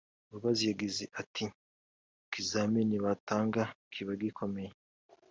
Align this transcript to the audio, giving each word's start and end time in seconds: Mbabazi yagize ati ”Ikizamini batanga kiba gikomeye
Mbabazi 0.27 0.63
yagize 0.69 1.03
ati 1.21 1.43
”Ikizamini 2.25 2.95
batanga 3.05 3.61
kiba 3.91 4.13
gikomeye 4.21 4.71